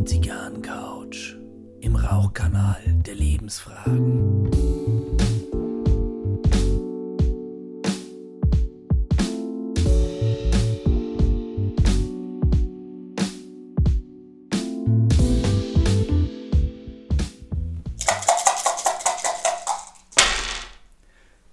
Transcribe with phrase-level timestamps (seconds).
[0.00, 1.36] Die Zigarrencouch
[1.82, 4.50] im Rauchkanal der Lebensfragen.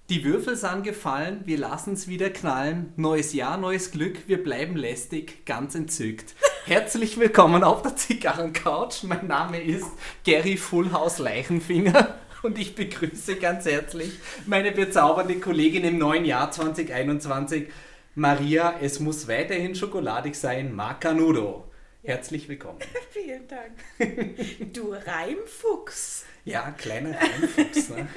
[0.09, 2.93] Die Würfel sind gefallen, wir lassen es wieder knallen.
[2.95, 6.34] Neues Jahr, neues Glück, wir bleiben lästig, ganz entzückt.
[6.68, 9.04] Herzlich willkommen auf der Zigarrencouch.
[9.04, 9.87] Mein Name ist
[10.25, 17.69] Gary Fullhaus Leichenfinger und ich begrüße ganz herzlich meine bezaubernde Kollegin im neuen Jahr 2021,
[18.15, 18.78] Maria.
[18.82, 21.71] Es muss weiterhin schokoladig sein, Macanudo.
[22.04, 22.79] Herzlich willkommen.
[23.11, 24.73] Vielen Dank.
[24.73, 26.25] Du Reimfuchs.
[26.43, 27.92] Ja, kleiner Reimfuchs.
[27.92, 28.09] Ne?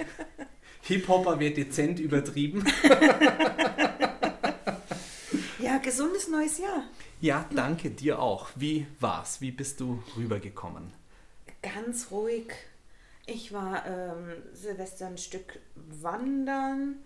[0.82, 2.64] Hip-Hopper wird dezent übertrieben.
[5.60, 6.84] Ja, gesundes neues Jahr.
[7.20, 8.48] Ja, danke dir auch.
[8.56, 9.42] Wie war's?
[9.42, 10.94] Wie bist du rübergekommen?
[11.60, 12.50] Ganz ruhig.
[13.26, 16.96] Ich war ähm, Silvester ein Stück wandern,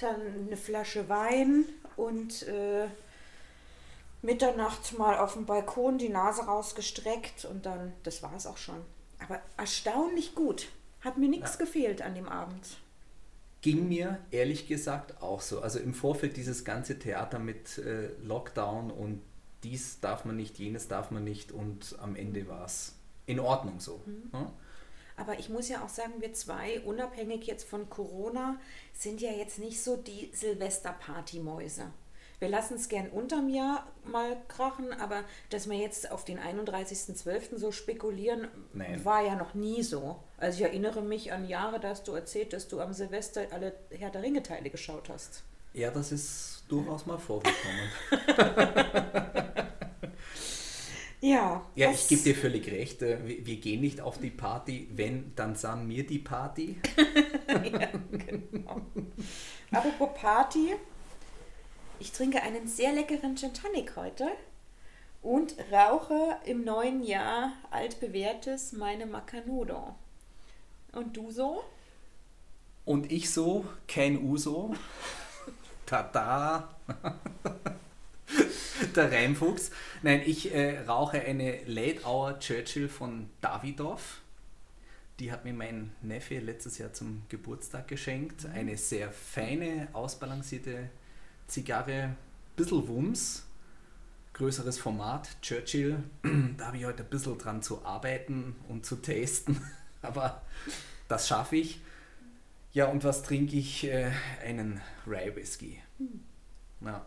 [0.00, 1.64] dann eine Flasche Wein
[1.96, 2.88] und äh,
[4.22, 8.80] Mitternacht mal auf dem Balkon die Nase rausgestreckt und dann, das war es auch schon.
[9.20, 10.66] Aber erstaunlich gut.
[11.00, 12.76] Hat mir nichts gefehlt an dem Abend.
[13.62, 15.60] Ging mir ehrlich gesagt auch so.
[15.60, 19.22] Also im Vorfeld dieses ganze Theater mit äh, Lockdown und
[19.64, 22.94] dies darf man nicht, jenes darf man nicht und am Ende war es
[23.26, 24.00] in Ordnung so.
[24.32, 24.52] Ja?
[25.16, 28.58] Aber ich muss ja auch sagen, wir zwei, unabhängig jetzt von Corona,
[28.94, 31.90] sind ja jetzt nicht so die Silvesterpartymäuse.
[32.38, 37.58] Wir lassen es gern unterm Jahr mal krachen, aber dass wir jetzt auf den 31.12.
[37.58, 39.04] so spekulieren, Nein.
[39.04, 40.16] war ja noch nie so.
[40.38, 43.74] Also ich erinnere mich an Jahre, da hast du erzählt, dass du am Silvester alle
[43.90, 45.42] Herr der Ringe-Teile geschaut hast.
[45.74, 47.90] Ja, das ist durchaus mal vorgekommen.
[51.22, 53.02] Ja, Ja, ich gebe dir völlig recht.
[53.02, 54.88] äh, Wir, wir gehen nicht auf die Party.
[54.94, 56.80] Wenn, dann sagen wir die Party.
[57.46, 58.80] genau.
[59.70, 60.74] Apropos Party,
[61.98, 64.28] ich trinke einen sehr leckeren Gin Tonic heute
[65.22, 69.94] und rauche im neuen Jahr altbewährtes meine Macanudo.
[70.92, 71.62] Und du so?
[72.86, 74.74] Und ich so, kein Uso.
[75.90, 76.68] Tada!
[78.94, 79.72] Der Reimfuchs.
[80.02, 84.20] Nein, ich äh, rauche eine Late Hour Churchill von Davidoff.
[85.18, 88.46] Die hat mir mein Neffe letztes Jahr zum Geburtstag geschenkt.
[88.46, 90.90] Eine sehr feine, ausbalancierte
[91.48, 92.14] Zigarre.
[92.54, 93.48] Bisschen Wumms.
[94.34, 96.04] Größeres Format, Churchill.
[96.56, 99.60] Da habe ich heute ein bisschen dran zu arbeiten und zu tasten.
[100.02, 100.42] Aber
[101.08, 101.80] das schaffe ich.
[102.72, 103.84] Ja, und was trinke ich?
[103.84, 104.10] Äh,
[104.44, 105.80] einen Rye Whisky.
[106.80, 107.04] Ja.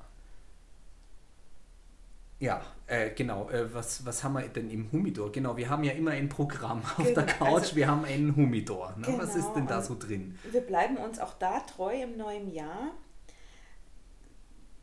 [2.39, 3.49] Ja, äh, genau.
[3.49, 5.31] Äh, was, was haben wir denn im Humidor?
[5.31, 7.53] Genau, wir haben ja immer ein Programm auf der Genau, Couch.
[7.61, 8.93] also- wir haben einen Humidor.
[8.97, 9.07] Ne?
[9.17, 10.37] was ist Genau, denn da so drin?
[10.51, 12.91] Wir bleiben uns auch da treu im neuen Jahr.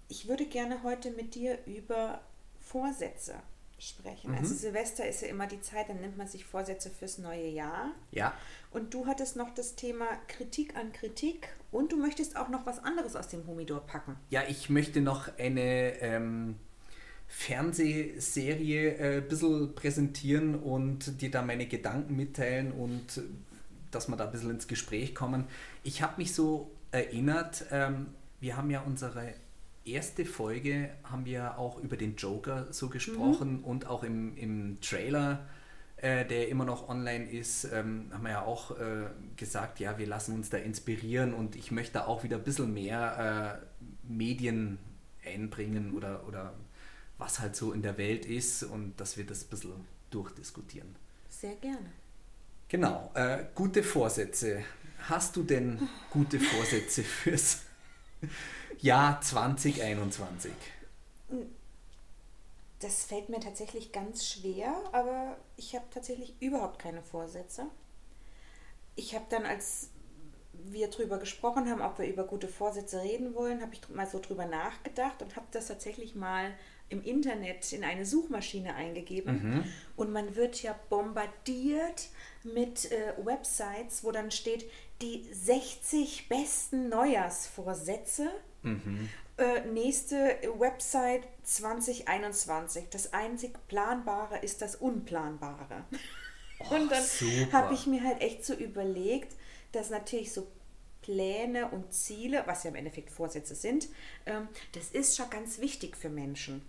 [0.09, 2.21] Ich würde gerne heute mit dir über
[2.59, 3.35] Vorsätze
[3.81, 4.35] sprechen.
[4.35, 7.93] Also Silvester ist ja immer die Zeit, dann nimmt man sich Vorsätze fürs neue Jahr.
[8.13, 8.35] Ja,
[8.71, 12.83] Und du hattest noch das Thema Kritik an Kritik und du möchtest auch noch was
[12.83, 14.17] anderes aus dem Humidor packen.
[14.31, 16.57] ja, ich möchte noch eine ähm,
[17.29, 23.23] Fernsehserie äh, ein bisschen präsentieren und dir da meine Gedanken mitteilen und äh,
[23.91, 25.45] dass wir da ein bisschen ins Gespräch kommen.
[25.83, 28.09] Ich habe mich so erinnert, ähm,
[28.41, 29.35] wir haben ja unsere
[29.85, 35.47] erste Folge, haben wir auch über den Joker so gesprochen und auch im, im Trailer,
[35.97, 40.07] äh, der immer noch online ist, ähm, haben wir ja auch äh, gesagt, ja, wir
[40.07, 44.79] lassen uns da inspirieren und ich möchte auch wieder ein bisschen mehr äh, Medien
[45.25, 46.55] einbringen oder, oder
[47.19, 49.73] was halt so in der Welt ist und dass wir das ein bisschen
[50.11, 50.97] durchdiskutieren.
[51.29, 51.93] Sehr gerne.
[52.69, 54.63] Genau, äh, gute Vorsätze.
[55.09, 57.63] Hast du denn gute Vorsätze fürs
[58.83, 60.53] Jahr 2021?
[62.81, 67.67] Das fällt mir tatsächlich ganz schwer, aber ich habe tatsächlich überhaupt keine Vorsätze.
[68.97, 69.91] Ich habe dann, als
[70.53, 74.19] wir drüber gesprochen haben, ob wir über gute Vorsätze reden wollen, habe ich mal so
[74.19, 76.55] drüber nachgedacht und habe das tatsächlich mal
[76.89, 79.37] im Internet in eine Suchmaschine eingegeben.
[79.97, 82.09] Und man wird ja bombardiert
[82.43, 84.69] mit äh, Websites, wo dann steht,
[85.01, 88.31] die 60 besten Neujahrsvorsätze.
[89.37, 92.89] Äh, nächste Website 2021.
[92.91, 95.85] Das einzig Planbare ist das Unplanbare.
[96.71, 99.35] und dann habe ich mir halt echt so überlegt,
[99.73, 100.47] dass natürlich so
[101.03, 103.89] Pläne und Ziele, was ja im Endeffekt Vorsätze sind,
[104.27, 106.63] ähm, das ist schon ganz wichtig für Menschen.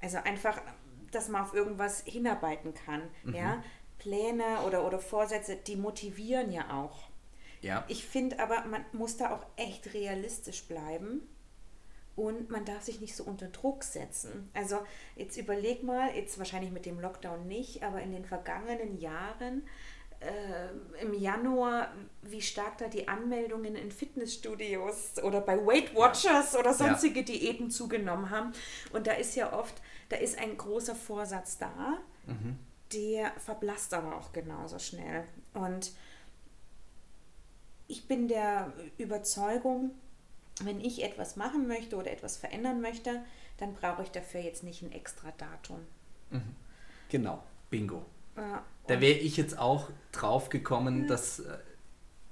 [0.00, 0.60] Also einfach
[1.10, 3.02] dass man auf irgendwas hinarbeiten kann.
[3.24, 3.62] Ja?
[3.98, 7.08] Pläne oder, oder Vorsätze, die motivieren ja auch.
[7.62, 7.84] Ja.
[7.88, 11.22] Ich finde aber, man muss da auch echt realistisch bleiben
[12.16, 14.50] und man darf sich nicht so unter Druck setzen.
[14.54, 14.78] Also
[15.14, 19.62] jetzt überleg mal, jetzt wahrscheinlich mit dem Lockdown nicht, aber in den vergangenen Jahren
[20.20, 21.92] äh, im Januar,
[22.22, 28.30] wie stark da die Anmeldungen in Fitnessstudios oder bei Weight Watchers oder sonstige Diäten zugenommen
[28.30, 28.52] haben.
[28.92, 29.74] Und da ist ja oft,
[30.08, 31.98] da ist ein großer Vorsatz da,
[32.92, 35.24] der verblasst aber auch genauso schnell.
[35.52, 35.92] Und
[37.88, 39.90] ich bin der Überzeugung,
[40.62, 43.22] wenn ich etwas machen möchte oder etwas verändern möchte,
[43.58, 45.78] dann brauche ich dafür jetzt nicht ein extra Datum.
[47.08, 48.04] Genau, bingo.
[48.36, 51.56] Ja, Da wäre ich jetzt auch drauf gekommen, das äh,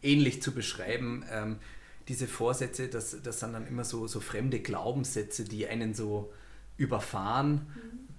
[0.03, 1.25] ähnlich zu beschreiben.
[1.31, 1.59] Ähm,
[2.09, 6.33] diese Vorsätze, das, das sind dann immer so, so fremde Glaubenssätze, die einen so
[6.77, 7.67] überfahren.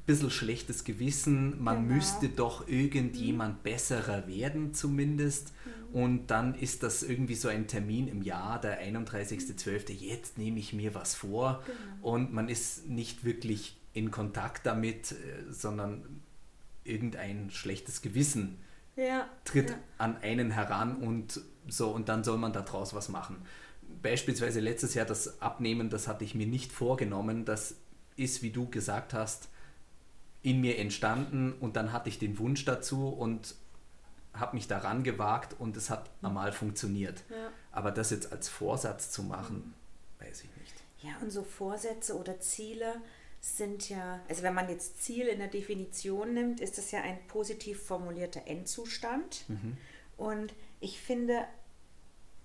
[0.08, 1.96] Bisschen schlechtes Gewissen, man Genau.
[1.96, 5.52] müsste doch irgendjemand besserer werden zumindest.
[5.96, 9.94] Und dann ist das irgendwie so ein Termin im Jahr, der 31.12.
[9.94, 11.64] Jetzt nehme ich mir was vor.
[12.02, 15.16] Und man ist nicht wirklich in Kontakt damit, äh,
[15.50, 16.22] sondern
[16.84, 18.58] irgendein schlechtes Gewissen
[18.98, 19.78] ja, tritt ja.
[19.98, 21.40] an einen heran und
[21.70, 23.38] so und dann soll man daraus was machen.
[24.02, 27.46] Beispielsweise letztes Jahr das Abnehmen, das hatte ich mir nicht vorgenommen.
[27.46, 27.76] Das
[28.18, 29.48] ist, wie du gesagt hast,
[30.42, 33.56] in mir entstanden und dann hatte ich den Wunsch dazu und
[34.40, 37.24] habe mich daran gewagt und es hat einmal funktioniert.
[37.30, 37.52] Ja.
[37.72, 39.74] Aber das jetzt als Vorsatz zu machen,
[40.20, 40.74] weiß ich nicht.
[41.00, 42.96] Ja, und so Vorsätze oder Ziele
[43.42, 47.20] sind ja, also wenn man jetzt Ziel in der Definition nimmt, ist das ja ein
[47.28, 49.46] positiv formulierter Endzustand.
[50.18, 51.46] Und ich finde,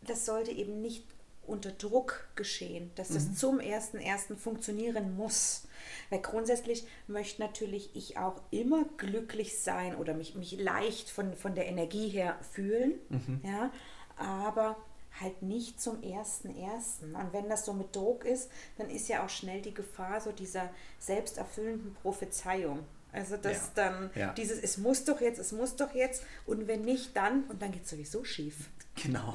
[0.02, 1.04] das sollte eben nicht
[1.50, 4.36] unter Druck geschehen, dass das zum 1.1.
[4.36, 5.66] funktionieren muss.
[6.10, 11.54] Weil grundsätzlich möchte natürlich ich auch immer glücklich sein oder mich, mich leicht von, von
[11.54, 12.94] der Energie her fühlen.
[13.42, 13.70] Ja,
[14.16, 14.76] aber
[15.20, 17.02] halt nicht zum 1.1.
[17.14, 20.32] Und wenn das so mit Druck ist, dann ist ja auch schnell die Gefahr so
[20.32, 22.80] dieser selbsterfüllenden Prophezeiung.
[23.12, 23.70] Also dass Ja.
[23.74, 24.32] dann Ja.
[24.34, 27.72] dieses, es muss doch jetzt, es muss doch jetzt und wenn nicht, dann und dann
[27.72, 28.70] geht es sowieso schief.
[29.02, 29.34] Genau.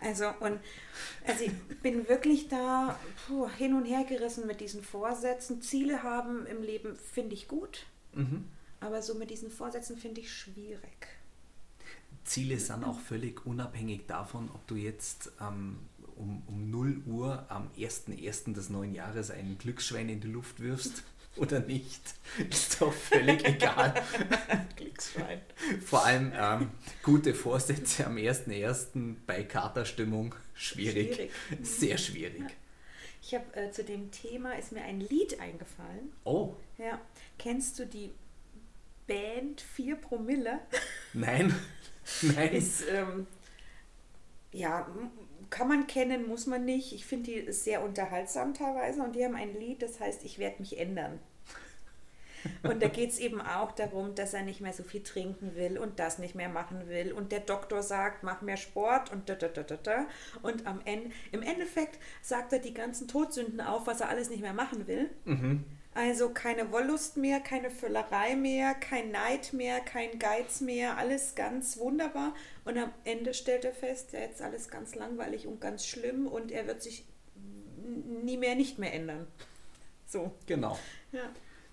[0.00, 0.60] Also und
[1.26, 1.52] also ich
[1.82, 5.62] bin wirklich da puh, hin und her gerissen mit diesen Vorsätzen.
[5.62, 8.44] Ziele haben im Leben finde ich gut, Mhm.
[8.80, 11.06] aber so mit diesen Vorsätzen finde ich schwierig.
[12.24, 15.78] Ziele sind auch völlig unabhängig davon, ob du jetzt ähm,
[16.16, 18.52] um, um 0 Uhr am 1.1.
[18.54, 21.04] des neuen Jahres ein Glücksschwein in die Luft wirfst
[21.42, 22.00] oder nicht.
[22.50, 23.94] Ist doch völlig egal.
[24.76, 25.40] Glücksschwein.
[25.84, 26.70] Vor allem ähm,
[27.02, 29.16] gute Vorsätze am 1.1.
[29.26, 31.14] bei Katerstimmung schwierig.
[31.14, 31.30] Schwierig.
[31.62, 32.44] Sehr schwierig.
[33.22, 36.12] Ich habe äh, zu dem Thema ist mir ein Lied eingefallen.
[36.24, 37.00] Oh, Ja,
[37.38, 38.12] kennst du die
[39.06, 40.60] Band 4 Promille?
[41.12, 41.54] nein.
[42.22, 42.52] Nein.
[42.52, 43.26] Ist, ähm,
[44.52, 44.86] ja,
[45.50, 46.92] kann man kennen, muss man nicht.
[46.92, 50.60] Ich finde die sehr unterhaltsam teilweise und die haben ein Lied, das heißt, ich werde
[50.60, 51.18] mich ändern.
[52.62, 55.78] Und da geht es eben auch darum, dass er nicht mehr so viel trinken will
[55.78, 57.12] und das nicht mehr machen will.
[57.12, 60.06] Und der Doktor sagt, mach mehr Sport und da, da, da, da, da.
[60.42, 64.42] Und am Ende, im Endeffekt sagt er die ganzen Todsünden auf, was er alles nicht
[64.42, 65.10] mehr machen will.
[65.96, 71.78] Also keine Wollust mehr, keine Völlerei mehr, kein Neid mehr, kein Geiz mehr, alles ganz
[71.78, 72.34] wunderbar.
[72.66, 76.52] Und am Ende stellt er fest, ja, jetzt alles ganz langweilig und ganz schlimm und
[76.52, 77.06] er wird sich
[78.22, 79.26] nie mehr nicht mehr ändern.
[80.04, 80.32] So.
[80.44, 80.78] Genau.
[81.12, 81.30] Ja.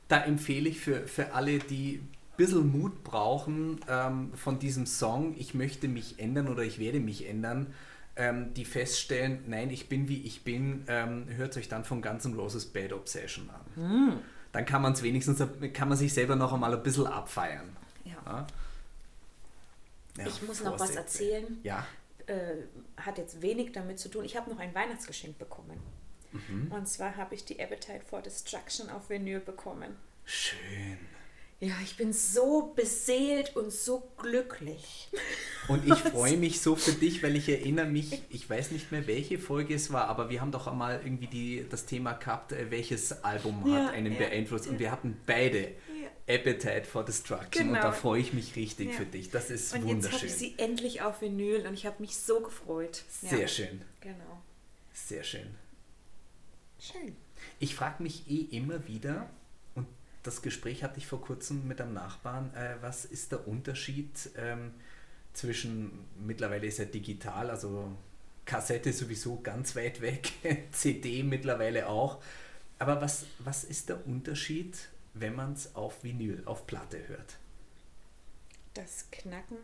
[0.07, 5.35] Da empfehle ich für, für alle, die ein bisschen Mut brauchen ähm, von diesem Song,
[5.37, 7.73] ich möchte mich ändern oder ich werde mich ändern,
[8.15, 12.25] ähm, die feststellen, nein, ich bin wie ich bin, ähm, hört euch dann von Guns
[12.25, 14.21] N' Roses Bad Obsession an.
[14.51, 15.41] Dann kann man es wenigstens,
[15.73, 17.75] kann man sich selber noch einmal ein bisschen abfeiern.
[18.05, 18.13] Ja.
[18.25, 18.47] Ja?
[20.17, 21.59] Ja, ich muss noch was erzählen.
[21.63, 21.85] Ja,
[22.27, 22.55] Äh,
[22.97, 24.23] hat jetzt wenig damit zu tun.
[24.23, 25.79] Ich habe noch ein Weihnachtsgeschenk bekommen.
[26.69, 29.95] Und zwar habe ich die Appetite for Destruction auf Vinyl bekommen.
[30.25, 30.97] schön.
[31.63, 35.09] Ja, ich bin so beseelt und so glücklich.
[35.69, 39.07] Und ich freue mich so für dich, weil ich erinnere mich, ich weiß nicht mehr,
[39.07, 42.69] welche Folge es war, aber wir haben doch einmal irgendwie die, das Thema gehabt, äh,
[42.69, 44.67] welches Album Ja, hat einen ja, beeinflusst.
[44.67, 45.71] Und wir hatten beide.
[46.27, 47.67] Appetite for Destruction.
[47.67, 47.81] Und Genau.
[47.87, 48.93] da freue ich mich richtig Ja.
[48.97, 49.29] für dich.
[49.29, 50.27] Das ist Und jetzt habe wunderschön.
[50.29, 53.03] ich sie endlich auf Vinyl und ich habe mich so gefreut.
[53.09, 53.47] Sehr ja.
[53.47, 53.81] schön.
[53.99, 54.41] Genau.
[54.93, 55.55] Sehr schön.
[56.79, 57.15] Schön.
[57.59, 59.42] Ich frage mich eh immer wieder, und
[60.23, 64.71] das Gespräch hatte ich vor kurzem mit einem Nachbarn, äh, was ist der Unterschied ähm,
[65.33, 67.91] zwischen, mittlerweile ist er digital, also
[68.45, 70.31] Kassette sowieso ganz weit weg,
[70.71, 72.21] CD mittlerweile auch,
[72.79, 74.75] aber was, was ist der Unterschied
[75.13, 77.37] wenn man es auf Vinyl, auf Platte hört?
[78.73, 79.57] Das Knacken.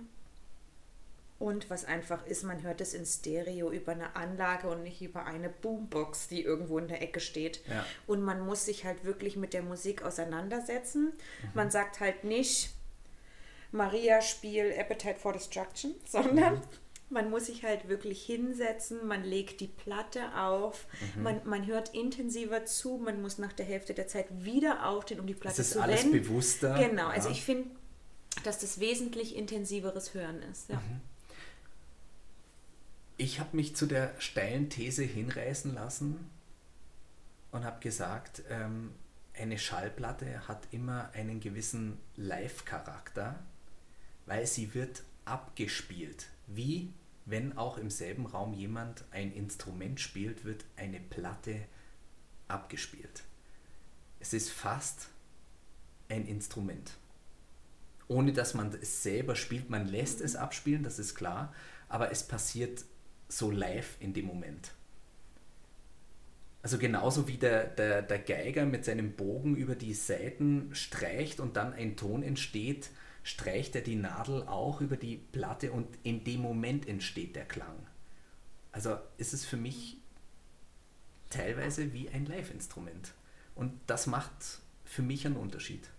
[1.39, 5.25] Und was einfach ist, man hört es in Stereo über eine Anlage und nicht über
[5.25, 7.61] eine Boombox, die irgendwo in der Ecke steht.
[7.67, 7.85] Ja.
[8.07, 11.13] Und man muss sich halt wirklich mit der Musik auseinandersetzen.
[11.53, 12.71] Man sagt halt nicht,
[13.71, 16.61] Maria spiel Appetite for Destruction, sondern
[17.09, 22.65] man muss sich halt wirklich hinsetzen, man legt die Platte auf, man, man hört intensiver
[22.65, 25.73] zu, man muss nach der Hälfte der Zeit wieder aufstehen, um die Platte Es ist
[25.73, 26.21] zu alles wenden.
[26.21, 26.75] bewusster.
[26.77, 27.33] Genau, also ja.
[27.33, 27.69] ich finde,
[28.43, 30.69] dass das wesentlich intensiveres Hören ist.
[30.69, 30.75] Ja.
[30.75, 31.01] Mhm.
[33.21, 36.29] Ich habe mich zu der steilen These hinreißen lassen
[37.51, 38.91] und habe gesagt, ähm,
[39.33, 43.37] eine Schallplatte hat immer einen gewissen Live-Charakter,
[44.25, 46.27] weil sie wird abgespielt.
[46.47, 46.93] Wie
[47.25, 51.65] wenn auch im selben Raum jemand ein Instrument spielt, wird eine Platte
[52.47, 53.23] abgespielt.
[54.21, 55.09] Es ist fast
[56.07, 56.93] ein Instrument.
[58.07, 61.53] Ohne dass man es selber spielt, man lässt es abspielen, das ist klar,
[61.89, 62.85] aber es passiert
[63.29, 64.73] so live in dem Moment.
[66.61, 71.55] Also genauso wie der, der, der Geiger mit seinem Bogen über die Saiten streicht und
[71.55, 72.89] dann ein Ton entsteht,
[73.23, 77.87] streicht er die Nadel auch über die Platte und in dem Moment entsteht der Klang.
[78.71, 79.97] Also ist es für mich
[81.29, 83.13] teilweise wie ein Live-Instrument.
[83.55, 85.89] Und das macht für mich einen Unterschied.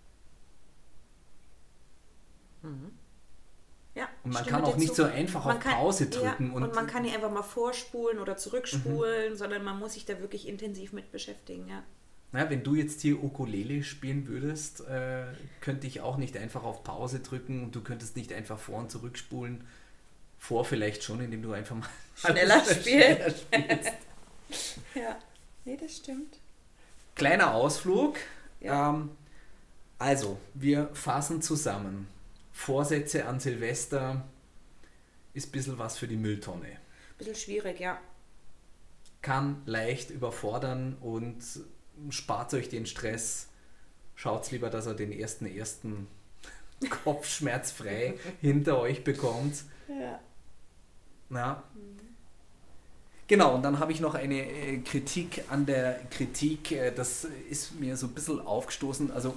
[3.93, 6.63] Ja, Und man kann auch nicht so einfach Man auf kann- Pause ja, drücken und,
[6.63, 6.75] und- Mhm.
[6.75, 10.93] man kann nicht einfach mal vorspulen oder zurückspulen, sondern man muss sich da wirklich intensiv
[10.93, 11.67] mit beschäftigen.
[11.67, 11.83] Ja.
[12.31, 15.25] Na, wenn du jetzt hier Ukulele spielen würdest, äh,
[15.59, 18.89] könnte ich auch nicht einfach auf Pause drücken und du könntest nicht einfach vor- und
[18.89, 19.65] zurückspulen.
[20.39, 23.91] Vor vielleicht schon, indem du einfach mal Schneller schneller spielst.
[24.95, 25.17] ja,
[25.65, 26.37] nee, das stimmt.
[27.15, 28.15] Kleiner Ausflug.
[28.61, 28.89] Ja.
[28.91, 29.09] Ähm,
[29.99, 32.07] also, wir fassen zusammen.
[32.51, 34.23] Vorsätze an Silvester
[35.33, 36.77] ist ein bisschen was für die Mülltonne.
[37.17, 37.99] Bisschen schwierig, ja.
[39.21, 41.37] Kann leicht überfordern und
[42.09, 43.47] spart euch den Stress.
[44.15, 46.07] Schaut lieber, dass ihr den ersten ersten
[47.03, 49.63] kopfschmerzfrei hinter euch bekommt.
[49.87, 50.19] Ja.
[51.29, 51.63] Ja.
[53.27, 56.73] Genau, und dann habe ich noch eine äh, Kritik an der Kritik.
[56.73, 59.09] Äh, das ist mir so ein bisschen aufgestoßen.
[59.11, 59.35] Also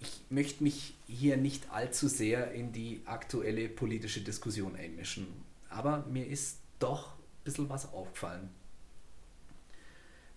[0.00, 5.26] ich möchte mich hier nicht allzu sehr in die aktuelle politische Diskussion einmischen.
[5.68, 8.50] Aber mir ist doch ein bisschen was aufgefallen.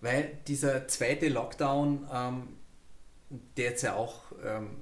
[0.00, 2.48] Weil dieser zweite Lockdown, ähm,
[3.56, 4.76] der jetzt ja auch, ähm,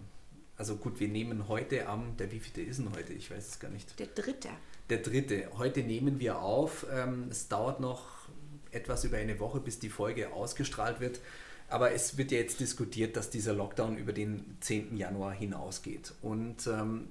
[0.57, 3.12] also gut, wir nehmen heute am, der wievielte ist denn heute?
[3.12, 3.99] Ich weiß es gar nicht.
[3.99, 4.49] Der dritte.
[4.90, 5.50] Der dritte.
[5.59, 6.87] Heute nehmen wir auf.
[6.93, 8.28] Ähm, es dauert noch
[8.71, 11.21] etwas über eine Woche, bis die Folge ausgestrahlt wird.
[11.69, 14.97] Aber es wird ja jetzt diskutiert, dass dieser Lockdown über den 10.
[14.97, 16.15] Januar hinausgeht.
[16.23, 17.09] Und ähm,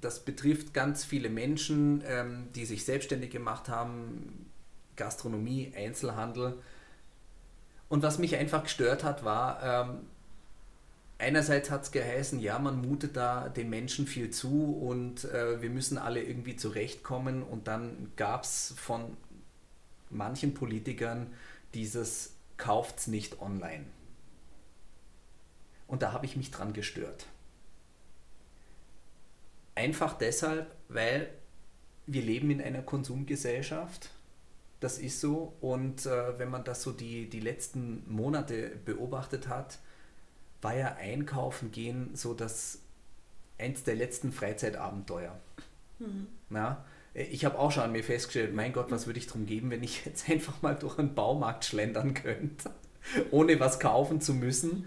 [0.00, 4.46] das betrifft ganz viele Menschen, ähm, die sich selbstständig gemacht haben,
[4.94, 6.54] Gastronomie, Einzelhandel.
[7.88, 10.00] Und was mich einfach gestört hat, war, ähm,
[11.18, 15.70] einerseits hat es geheißen, ja, man mutet da den Menschen viel zu und äh, wir
[15.70, 17.42] müssen alle irgendwie zurechtkommen.
[17.42, 19.16] Und dann gab es von
[20.10, 21.28] manchen Politikern
[21.74, 23.84] dieses kauft's nicht online.
[25.86, 27.26] Und da habe ich mich dran gestört.
[29.74, 31.28] Einfach deshalb, weil
[32.06, 34.10] wir leben in einer Konsumgesellschaft.
[34.80, 35.54] Das ist so.
[35.60, 39.78] Und äh, wenn man das so die, die letzten Monate beobachtet hat,
[40.62, 42.80] war ja einkaufen gehen so das
[43.58, 45.38] eins der letzten Freizeitabenteuer.
[46.50, 49.70] Ja, ich habe auch schon an mir festgestellt, mein Gott, was würde ich drum geben,
[49.70, 52.70] wenn ich jetzt einfach mal durch einen Baumarkt schlendern könnte,
[53.30, 54.86] ohne was kaufen zu müssen.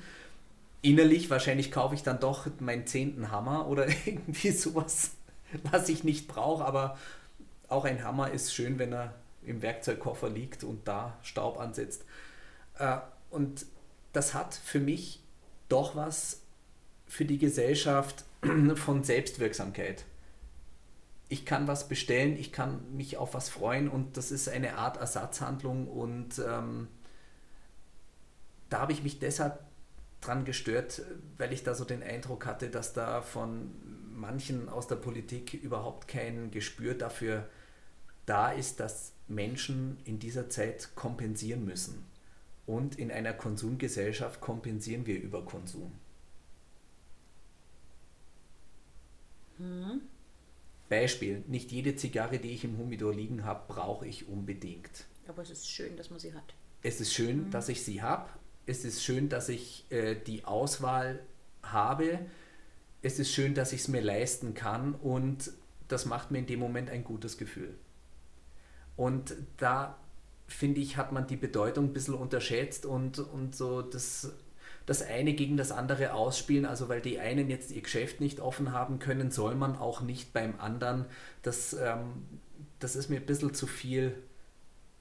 [0.82, 5.12] Innerlich wahrscheinlich kaufe ich dann doch meinen zehnten Hammer oder irgendwie sowas,
[5.72, 6.98] was ich nicht brauche, aber
[7.68, 12.06] auch ein Hammer ist schön, wenn er im Werkzeugkoffer liegt und da Staub ansetzt.
[12.80, 12.98] Äh,
[13.32, 13.66] Und
[14.14, 15.22] das hat für mich
[15.70, 16.42] doch was
[17.08, 18.26] für die Gesellschaft
[18.76, 20.06] von Selbstwirksamkeit.
[21.30, 24.98] Ich kann was bestellen, ich kann mich auf was freuen und das ist eine Art
[24.98, 26.88] Ersatzhandlung und ähm,
[28.70, 29.60] da habe ich mich deshalb
[30.22, 31.02] dran gestört,
[31.38, 33.72] weil ich da so den Eindruck hatte, dass da von
[34.14, 37.48] manchen aus der Politik überhaupt kein Gespür dafür
[38.26, 42.06] da ist, dass Menschen in dieser Zeit kompensieren müssen.
[42.66, 45.92] Und in einer Konsumgesellschaft kompensieren wir über Konsum.
[50.88, 55.06] Beispiel, nicht jede Zigarre, die ich im Humidor liegen habe, brauche ich unbedingt.
[55.28, 56.54] Aber es ist schön, dass man sie hat.
[56.82, 58.30] Es ist schön, dass ich sie habe.
[58.70, 61.22] Es ist schön, dass ich äh, die Auswahl
[61.64, 62.20] habe,
[63.02, 65.52] es ist schön, dass ich es mir leisten kann und
[65.88, 67.74] das macht mir in dem Moment ein gutes Gefühl.
[68.96, 69.98] Und da
[70.46, 74.34] finde ich, hat man die Bedeutung ein bisschen unterschätzt und, und so das,
[74.86, 76.68] das eine gegen das andere ausspielen.
[76.68, 80.32] Also weil die einen jetzt ihr Geschäft nicht offen haben können, soll man auch nicht
[80.32, 81.06] beim anderen.
[81.42, 82.24] Das, ähm,
[82.78, 84.14] das ist mir ein bisschen zu viel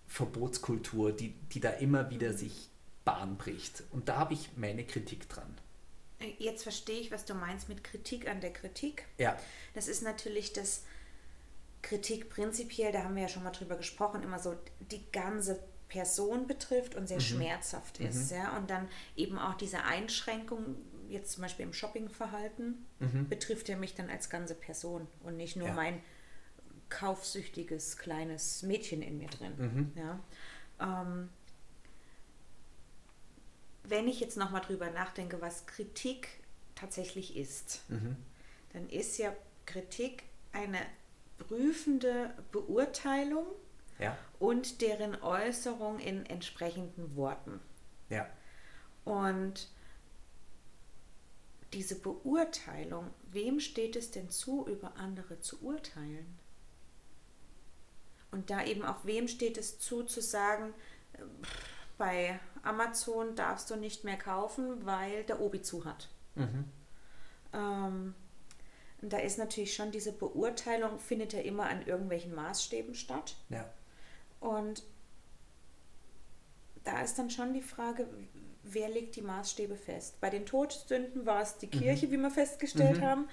[0.07, 2.71] Verbotskultur, die, die da immer wieder sich
[3.09, 3.85] Bahn bricht.
[3.91, 5.57] Und da habe ich meine Kritik dran.
[6.39, 9.07] Jetzt verstehe ich, was du meinst mit Kritik an der Kritik.
[9.17, 9.39] Ja.
[9.73, 10.83] Das ist natürlich das
[11.81, 14.55] Kritik prinzipiell, da haben wir ja schon mal drüber gesprochen, immer so
[14.91, 17.23] die ganze Person betrifft und sehr mhm.
[17.23, 18.31] schmerzhaft ist.
[18.31, 18.37] Mhm.
[18.37, 18.57] Ja?
[18.59, 20.77] Und dann eben auch diese Einschränkung,
[21.09, 23.29] jetzt zum Beispiel im Shoppingverhalten, mhm.
[23.29, 25.75] betrifft ja mich dann als ganze Person und nicht nur ja.
[25.75, 26.03] mein
[26.91, 29.55] kaufsüchtiges kleines Mädchen in mir drin.
[29.57, 29.93] Mhm.
[29.95, 30.21] Ja?
[30.81, 31.31] Ähm,
[33.89, 36.29] wenn ich jetzt nochmal drüber nachdenke, was Kritik
[36.75, 38.17] tatsächlich ist, mhm.
[38.73, 39.35] dann ist ja
[39.67, 40.79] Kritik eine
[41.39, 43.47] prüfende Beurteilung
[43.99, 44.17] ja.
[44.39, 47.61] und deren Äußerung in entsprechenden Worten.
[48.11, 48.29] Ja.
[49.05, 49.69] Und
[51.73, 56.39] diese Beurteilung, wem steht es denn zu, über andere zu urteilen?
[58.31, 60.75] Und da eben auch wem steht es zu, zu sagen,
[61.99, 66.09] bei Amazon darfst du nicht mehr kaufen, weil der Obi zu hat.
[66.37, 66.65] Mhm.
[67.53, 68.15] Ähm,
[69.01, 73.37] da ist natürlich schon diese Beurteilung, findet ja immer an irgendwelchen Maßstäben statt.
[73.49, 73.69] Ja.
[74.41, 74.83] Und
[76.85, 78.09] da ist dann schon die Frage,
[78.63, 80.21] wer legt die Maßstäbe fest?
[80.21, 81.71] Bei den Todsünden war es die mhm.
[81.71, 82.13] Kirche, mhm.
[82.13, 83.05] wie wir festgestellt mhm.
[83.05, 83.29] haben.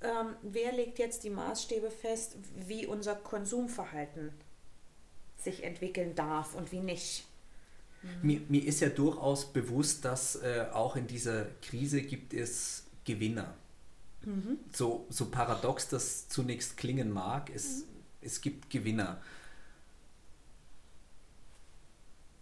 [0.00, 4.32] Ähm, wer legt jetzt die Maßstäbe fest, wie unser Konsumverhalten
[5.38, 7.26] sich entwickeln darf und wie nicht?
[8.22, 8.26] Mhm.
[8.26, 13.54] Mir, mir, ist ja durchaus bewusst, dass äh, auch in dieser Krise gibt es Gewinner.
[14.24, 14.58] Mhm.
[14.72, 17.84] So, so paradox das zunächst klingen mag, es, mhm.
[18.22, 19.20] es gibt Gewinner.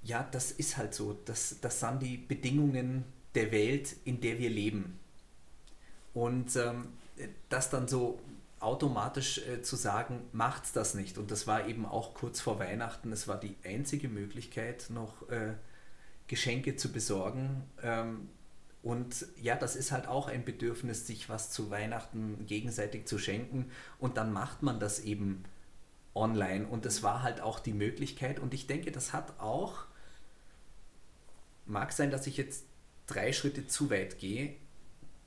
[0.05, 1.18] Ja, das ist halt so.
[1.25, 4.98] Das, das sind die Bedingungen der Welt, in der wir leben.
[6.12, 6.88] Und ähm,
[7.48, 8.20] das dann so
[8.62, 11.18] automatisch äh, zu sagen, macht's das nicht.
[11.18, 13.12] Und das war eben auch kurz vor Weihnachten.
[13.12, 15.55] Es war die einzige Möglichkeit, noch äh,
[16.29, 17.64] Geschenke zu besorgen.
[17.83, 18.29] Ähm,
[18.83, 23.70] und ja, das ist halt auch ein Bedürfnis, sich was zu Weihnachten gegenseitig zu schenken.
[23.98, 25.44] Und dann macht man das eben
[26.14, 26.66] online.
[26.66, 28.38] Und es war halt auch die Möglichkeit.
[28.38, 29.85] Und ich denke, das hat auch,
[31.66, 32.64] mag sein, dass ich jetzt
[33.07, 34.55] drei Schritte zu weit gehe,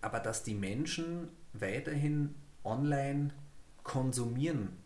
[0.02, 3.32] aber dass die Menschen weiterhin online
[3.84, 4.78] konsumieren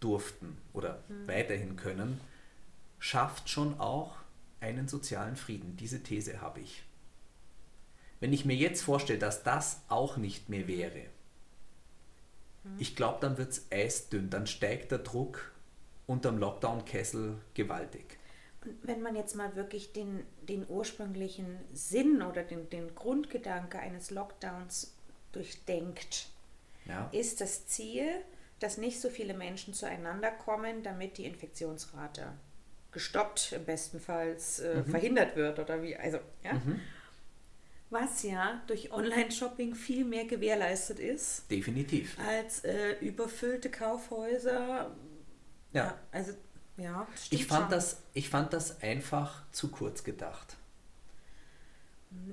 [0.00, 1.28] durften oder mhm.
[1.28, 2.20] weiterhin können,
[2.98, 4.16] schafft schon auch
[4.60, 5.76] einen sozialen Frieden.
[5.76, 6.82] Diese These habe ich.
[8.20, 11.04] Wenn ich mir jetzt vorstelle, dass das auch nicht mehr wäre,
[12.64, 12.76] mhm.
[12.78, 15.52] ich glaube, dann wird es eisdünn, dann steigt der Druck
[16.06, 18.18] unterm Lockdown-Kessel gewaltig.
[18.64, 24.10] Und wenn man jetzt mal wirklich den, den ursprünglichen Sinn oder den, den Grundgedanke eines
[24.10, 24.94] Lockdowns
[25.32, 26.28] durchdenkt,
[26.88, 27.08] ja.
[27.12, 28.08] ist das Ziel,
[28.58, 32.32] dass nicht so viele Menschen zueinander kommen, damit die Infektionsrate
[32.92, 34.86] gestoppt, im besten Fall äh, mhm.
[34.86, 35.96] verhindert wird oder wie.
[35.96, 36.54] Also, ja.
[36.54, 36.80] Mhm
[37.90, 41.50] was ja durch Online-Shopping viel mehr gewährleistet ist.
[41.50, 42.18] Definitiv.
[42.18, 44.90] Als äh, überfüllte Kaufhäuser.
[45.72, 45.84] Ja.
[45.84, 46.32] ja also,
[46.76, 47.06] ja.
[47.30, 50.56] Ich fand, das, ich fand das einfach zu kurz gedacht.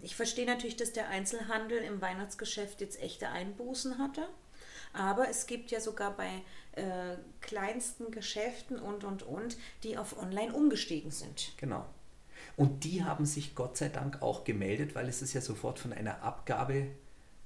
[0.03, 4.27] Ich verstehe natürlich, dass der Einzelhandel im Weihnachtsgeschäft jetzt echte Einbußen hatte.
[4.91, 6.29] Aber es gibt ja sogar bei
[6.73, 11.53] äh, kleinsten Geschäften und, und, und, die auf Online umgestiegen sind.
[11.57, 11.85] Genau.
[12.57, 15.93] Und die haben sich Gott sei Dank auch gemeldet, weil es ist ja sofort von
[15.93, 16.87] einer Abgabe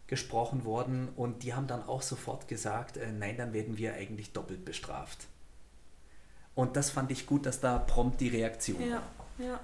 [0.08, 4.34] gesprochen worden und die haben dann auch sofort gesagt, äh, nein, dann werden wir eigentlich
[4.34, 5.28] doppelt bestraft.
[6.56, 9.04] Und das fand ich gut, dass da prompt die Reaktion ja,
[9.38, 9.60] ja.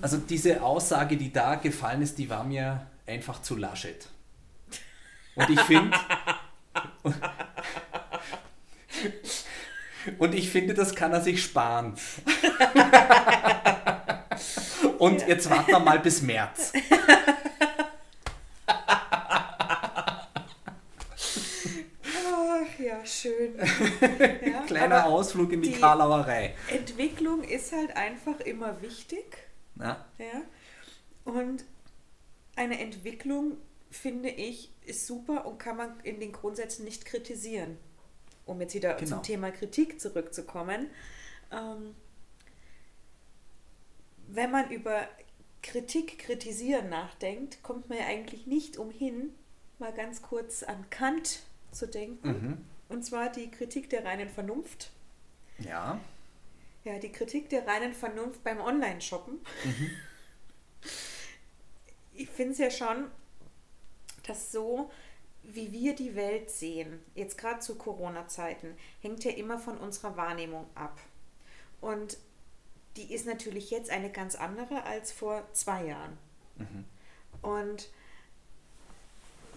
[0.00, 4.08] Also diese Aussage, die da gefallen ist, die war mir einfach zu Laschet.
[5.34, 5.96] Und ich finde,
[10.18, 11.94] und ich finde, das kann er sich sparen.
[14.98, 15.28] Und ja.
[15.28, 16.72] jetzt warten wir mal bis März.
[22.78, 23.54] Ja, schön.
[24.46, 26.54] Ja, Kleiner Ausflug in die, die Karlauerei.
[26.68, 29.24] Entwicklung ist halt einfach immer wichtig.
[29.78, 30.04] Ja.
[30.18, 30.42] ja.
[31.24, 31.64] Und
[32.56, 33.56] eine Entwicklung,
[33.90, 37.78] finde ich, ist super und kann man in den Grundsätzen nicht kritisieren.
[38.46, 39.08] Um jetzt wieder genau.
[39.08, 40.90] zum Thema Kritik zurückzukommen.
[41.50, 41.94] Ähm,
[44.28, 45.08] wenn man über
[45.62, 49.32] Kritik, Kritisieren nachdenkt, kommt man ja eigentlich nicht umhin,
[49.78, 51.40] mal ganz kurz an Kant
[51.72, 52.28] zu denken.
[52.28, 52.58] Mhm.
[52.88, 54.90] Und zwar die Kritik der reinen Vernunft.
[55.58, 55.98] Ja.
[56.84, 59.40] Ja, die Kritik der reinen Vernunft beim Online-Shoppen.
[62.16, 63.10] Ich finde es ja schon,
[64.24, 64.92] dass so,
[65.42, 70.64] wie wir die Welt sehen, jetzt gerade zu Corona-Zeiten, hängt ja immer von unserer Wahrnehmung
[70.76, 71.00] ab.
[71.80, 72.18] Und
[72.96, 76.16] die ist natürlich jetzt eine ganz andere als vor zwei Jahren.
[77.42, 77.90] Und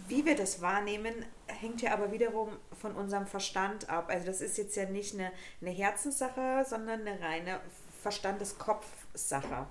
[0.07, 1.13] wie wir das wahrnehmen,
[1.47, 4.09] hängt ja aber wiederum von unserem Verstand ab.
[4.09, 7.59] Also das ist jetzt ja nicht eine, eine Herzenssache, sondern eine reine
[8.01, 9.67] Verstandeskopfsache.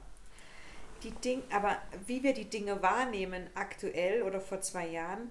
[1.03, 5.31] Die Ding, aber wie wir die Dinge wahrnehmen aktuell oder vor zwei Jahren,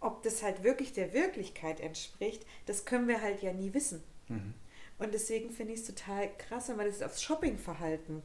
[0.00, 4.02] ob das halt wirklich der Wirklichkeit entspricht, das können wir halt ja nie wissen.
[4.98, 8.22] Und deswegen finde ich es total krass, wenn man das aufs Shoppingverhalten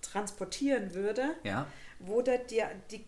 [0.00, 1.66] transportieren würde Ja.
[1.98, 3.04] wo da die, die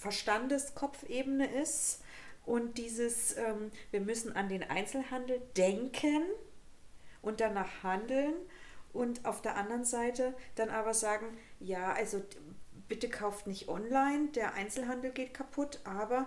[0.00, 2.02] Verstandeskopfebene ist
[2.46, 6.22] und dieses, ähm, wir müssen an den Einzelhandel denken
[7.20, 8.32] und danach handeln
[8.94, 11.26] und auf der anderen Seite dann aber sagen,
[11.60, 12.22] ja, also
[12.88, 16.26] bitte kauft nicht online, der Einzelhandel geht kaputt, aber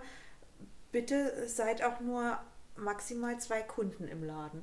[0.92, 2.38] bitte seid auch nur
[2.76, 4.62] maximal zwei Kunden im Laden.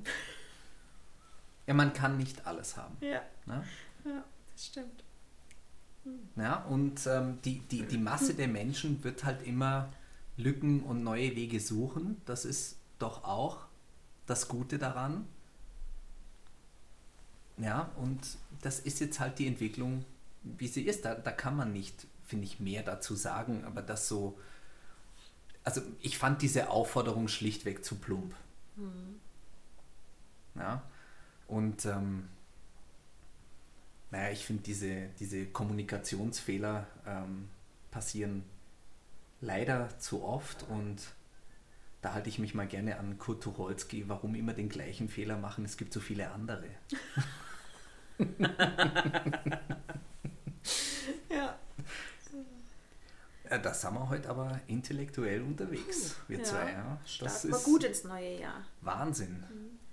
[1.67, 2.95] Ja, man kann nicht alles haben.
[3.01, 3.63] Ja, Ne?
[4.05, 5.03] ja das stimmt.
[6.35, 9.91] Ja, und ähm, die, die, die Masse der Menschen wird halt immer
[10.37, 12.21] Lücken und neue Wege suchen.
[12.25, 13.59] Das ist doch auch
[14.25, 15.27] das Gute daran.
[17.57, 18.19] Ja, und
[18.61, 20.05] das ist jetzt halt die Entwicklung,
[20.43, 21.05] wie sie ist.
[21.05, 24.37] Da, da kann man nicht, finde ich, mehr dazu sagen, aber das so.
[25.63, 28.33] Also, ich fand diese Aufforderung schlichtweg zu plump.
[30.55, 30.81] Ja,
[31.47, 32.27] und ähm,
[34.11, 37.47] naja, ich finde, diese, diese Kommunikationsfehler ähm,
[37.91, 38.43] passieren
[39.39, 40.97] leider zu oft und
[42.01, 45.65] da halte ich mich mal gerne an Kurt Tucholsky, warum immer den gleichen Fehler machen,
[45.65, 46.65] es gibt so viele andere.
[51.29, 51.57] Ja.
[53.45, 56.43] Äh, Da sind wir heute aber intellektuell unterwegs, wir ja.
[56.43, 56.71] zwei.
[56.71, 56.97] Ja.
[57.19, 58.63] Das ist gut ins neue Jahr.
[58.81, 59.43] Wahnsinn.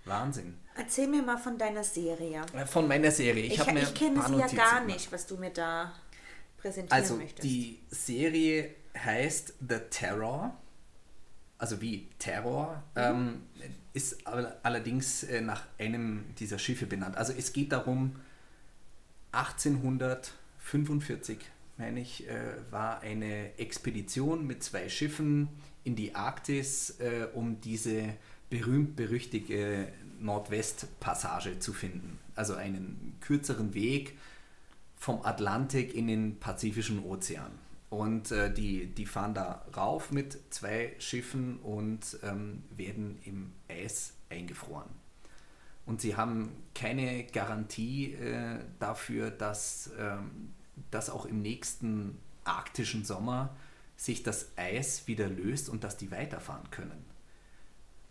[0.09, 0.55] Wahnsinn.
[0.77, 2.42] Erzähl mir mal von deiner Serie.
[2.55, 3.44] Äh, Von meiner Serie.
[3.44, 4.87] Ich, Ich, mir ich kenne sie ja gar gemacht.
[4.87, 5.92] nicht, was du mir da
[6.59, 7.42] präsentieren Also möchtest.
[7.44, 10.57] die Serie heißt The Terror,
[11.59, 13.42] also wie Terror, ähm,
[13.92, 17.16] ist all- allerdings äh, nach einem dieser Schiffe benannt.
[17.16, 18.16] Also es geht darum,
[19.33, 21.38] 1845,
[21.77, 22.35] meine ich, äh,
[22.71, 25.49] war eine Expedition mit zwei Schiffen
[25.85, 26.99] in die Arktis,
[27.35, 28.14] um diese
[28.51, 32.19] berühmt-berüchtigte Nordwestpassage zu finden.
[32.35, 34.17] Also einen kürzeren Weg
[34.97, 37.53] vom Atlantik in den Pazifischen Ozean.
[37.91, 44.13] Und äh, die, die fahren da rauf mit zwei Schiffen und ähm, werden im Eis
[44.29, 44.91] eingefroren.
[45.87, 50.53] Und sie haben keine Garantie äh, dafür, dass, ähm,
[50.91, 53.57] dass auch im nächsten arktischen Sommer
[53.97, 57.08] sich das Eis wieder löst und dass die weiterfahren können.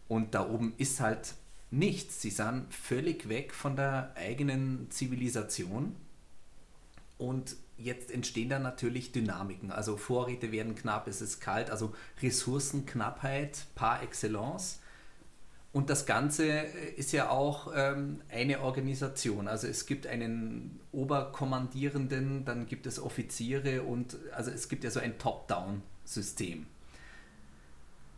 [0.08, 1.34] Und da oben ist halt
[1.72, 2.22] nichts.
[2.22, 5.96] Sie sind völlig weg von der eigenen Zivilisation.
[7.18, 9.72] Und jetzt entstehen da natürlich Dynamiken.
[9.72, 14.80] Also Vorräte werden knapp, es ist kalt, also Ressourcenknappheit par excellence.
[15.74, 16.48] Und das Ganze
[16.96, 19.48] ist ja auch ähm, eine Organisation.
[19.48, 25.00] Also es gibt einen Oberkommandierenden, dann gibt es Offiziere und also es gibt ja so
[25.00, 26.66] ein Top-Down-System.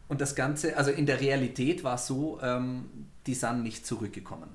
[0.10, 4.50] Und das Ganze, also in der Realität war es so, ähm, die sind nicht zurückgekommen.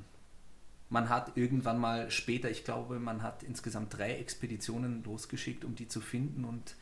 [0.91, 5.89] Man hat irgendwann mal später, ich glaube, man hat insgesamt drei Expeditionen losgeschickt, um die
[5.89, 6.45] zu finden.
[6.45, 6.75] Und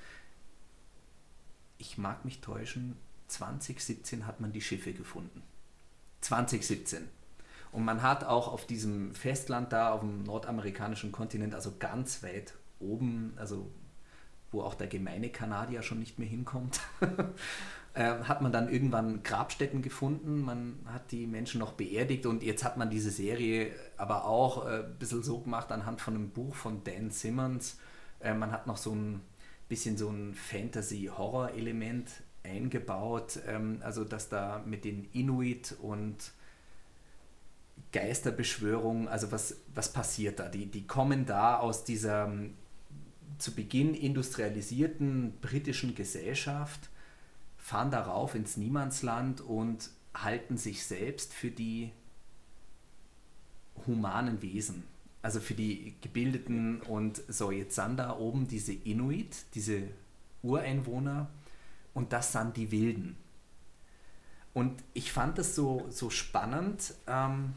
[1.79, 2.97] ich mag mich täuschen,
[3.29, 5.43] 2017 hat man die Schiffe gefunden.
[6.23, 7.09] 2017.
[7.73, 12.55] Und man hat auch auf diesem Festland da, auf dem nordamerikanischen Kontinent, also ganz weit
[12.81, 13.71] oben, also
[14.51, 16.81] wo auch der gemeine Kanadier schon nicht mehr hinkommt,
[17.95, 20.41] hat man dann irgendwann Grabstätten gefunden.
[20.41, 24.85] Man hat die Menschen noch beerdigt und jetzt hat man diese Serie aber auch äh,
[24.85, 27.79] ein bisschen so gemacht anhand von einem Buch von Dan Simmons.
[28.21, 29.21] Äh, man hat noch so ein
[29.69, 32.09] bisschen so ein Fantasy-Horror-Element
[32.45, 36.33] eingebaut, ähm, also dass da mit den Inuit und
[37.93, 40.49] Geisterbeschwörung, also was, was passiert da?
[40.49, 42.55] Die, die kommen da aus dieser ähm,
[43.39, 46.89] zu Beginn industrialisierten britischen Gesellschaft,
[47.63, 51.93] fahren darauf ins Niemandsland und halten sich selbst für die
[53.87, 54.85] humanen Wesen.
[55.23, 59.85] also für die Gebildeten und so, jetzt sind da oben diese Inuit, diese
[60.43, 61.31] Ureinwohner
[61.95, 63.17] und das sind die Wilden.
[64.53, 67.55] Und ich fand das so, so spannend, ähm,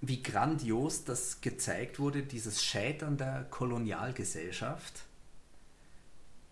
[0.00, 5.04] wie grandios das gezeigt wurde, dieses Scheitern der Kolonialgesellschaft,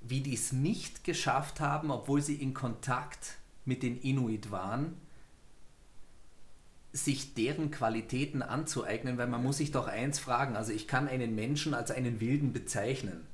[0.06, 4.96] wie die es nicht geschafft haben, obwohl sie in Kontakt mit den Inuit waren,
[6.92, 11.34] sich deren Qualitäten anzueignen, weil man muss sich doch eins fragen, also ich kann einen
[11.34, 13.26] Menschen als einen Wilden bezeichnen,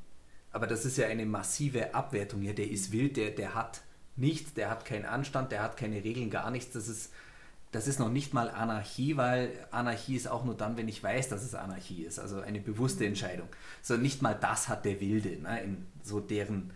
[0.52, 2.40] aber das ist ja eine massive Abwertung.
[2.40, 3.83] Hier, der ist wild, der, der hat
[4.16, 7.12] nichts, der hat keinen Anstand, der hat keine Regeln, gar nichts, das ist,
[7.72, 11.28] das ist noch nicht mal Anarchie, weil Anarchie ist auch nur dann, wenn ich weiß,
[11.28, 13.11] dass es Anarchie ist, also eine bewusste mhm.
[13.11, 13.48] Entscheidung.
[13.83, 16.72] So nicht mal das hat der Wilde, ne, in so deren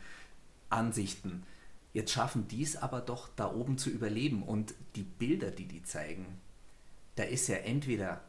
[0.71, 1.45] Ansichten.
[1.93, 5.83] Jetzt schaffen die es aber doch da oben zu überleben und die Bilder, die die
[5.83, 6.27] zeigen,
[7.17, 8.23] da ist ja entweder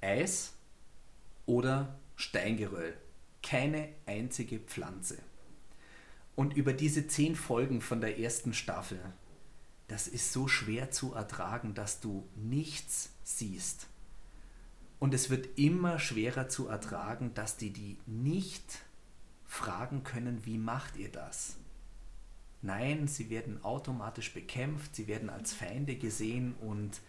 [0.00, 0.54] Eis
[1.46, 2.96] oder Steingeröll.
[3.42, 5.18] Keine einzige Pflanze.
[6.34, 9.00] Und über diese zehn Folgen von der ersten Staffel,
[9.88, 13.88] das ist so schwer zu ertragen, dass du nichts siehst.
[14.98, 18.80] Und es wird immer schwerer zu ertragen, dass die die nicht
[19.46, 21.56] fragen können, wie macht ihr das?
[22.60, 27.00] Nein, sie werden automatisch bekämpft, sie werden als Feinde gesehen und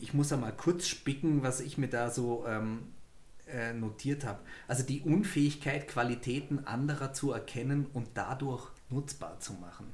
[0.00, 2.92] ich muss ja mal kurz spicken, was ich mir da so ähm,
[3.46, 4.40] äh, notiert habe.
[4.66, 9.86] Also die Unfähigkeit, Qualitäten anderer zu erkennen und dadurch nutzbar zu machen.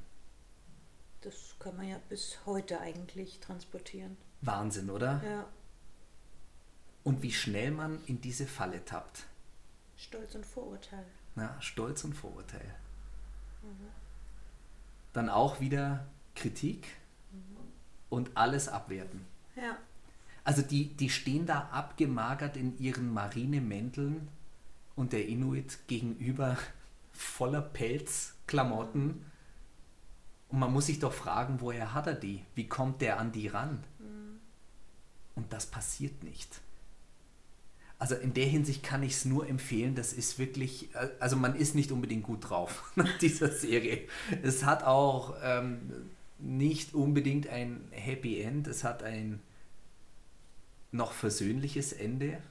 [1.21, 4.17] Das kann man ja bis heute eigentlich transportieren.
[4.41, 5.21] Wahnsinn, oder?
[5.23, 5.45] Ja.
[7.03, 9.25] Und wie schnell man in diese Falle tappt.
[9.97, 11.05] Stolz und Vorurteil.
[11.35, 12.75] Ja, Stolz und Vorurteil.
[13.63, 13.87] Mhm.
[15.13, 16.05] Dann auch wieder
[16.35, 16.87] Kritik
[17.31, 17.57] mhm.
[18.09, 19.25] und alles abwerten.
[19.55, 19.77] Ja.
[20.43, 24.29] Also die, die stehen da abgemagert in ihren Marinemänteln
[24.95, 26.57] und der Inuit gegenüber
[27.11, 29.28] voller Pelzklamotten.
[30.49, 32.43] Und man muss sich doch fragen, woher hat er die?
[32.55, 33.83] Wie kommt der an die ran?
[33.99, 34.39] Mhm.
[35.35, 36.61] Und das passiert nicht.
[37.99, 40.87] Also in der Hinsicht kann ich es nur empfehlen, das ist wirklich,
[41.19, 44.07] also man ist nicht unbedingt gut drauf nach dieser Serie.
[44.41, 46.09] Es hat auch ähm,
[46.39, 49.41] nicht unbedingt ein Happy End, es hat ein
[50.91, 52.41] noch versöhnliches Ende,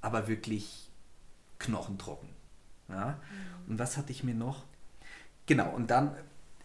[0.00, 0.88] aber wirklich
[1.58, 2.30] knochentrocken.
[2.88, 3.20] Ja?
[3.66, 3.72] Mhm.
[3.72, 4.64] Und was hatte ich mir noch?
[5.44, 6.16] Genau, und dann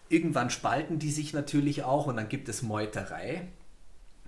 [0.09, 3.47] irgendwann spalten die sich natürlich auch und dann gibt es Meuterei.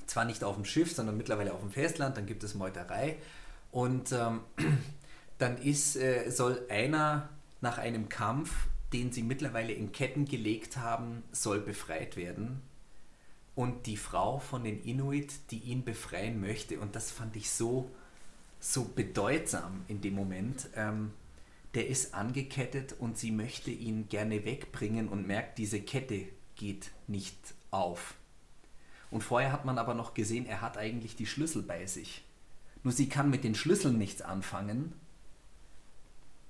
[0.05, 3.17] Zwar nicht auf dem Schiff, sondern mittlerweile auf dem Festland, dann gibt es Meuterei.
[3.71, 4.41] Und ähm,
[5.37, 7.29] dann ist, äh, soll einer
[7.61, 12.61] nach einem Kampf, den sie mittlerweile in Ketten gelegt haben, soll befreit werden
[13.57, 16.79] und die Frau von den Inuit, die ihn befreien möchte.
[16.79, 17.89] Und das fand ich so,
[18.59, 20.69] so bedeutsam in dem Moment.
[20.75, 21.11] Ähm,
[21.77, 27.53] der ist angekettet und sie möchte ihn gerne wegbringen und merkt, diese Kette geht nicht
[27.69, 28.15] auf.
[29.11, 32.25] Und vorher hat man aber noch gesehen, er hat eigentlich die Schlüssel bei sich.
[32.81, 34.91] Nur sie kann mit den Schlüsseln nichts anfangen.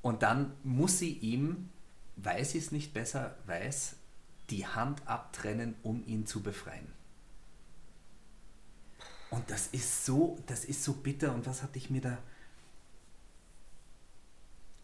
[0.01, 1.71] Und dann muss sie ihm,
[2.15, 3.97] weil sie es nicht besser weiß,
[4.49, 6.87] die Hand abtrennen, um ihn zu befreien.
[9.29, 11.33] Und das ist so, das ist so bitter.
[11.33, 12.17] Und was hatte ich mir da.